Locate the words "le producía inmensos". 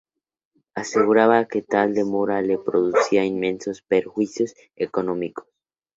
2.41-3.83